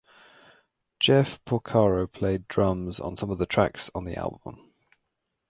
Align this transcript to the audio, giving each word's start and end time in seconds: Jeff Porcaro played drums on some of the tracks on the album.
Jeff 0.99 1.45
Porcaro 1.45 2.11
played 2.11 2.47
drums 2.47 2.99
on 2.99 3.15
some 3.15 3.29
of 3.29 3.37
the 3.37 3.45
tracks 3.45 3.91
on 3.93 4.03
the 4.03 4.15
album. 4.15 4.73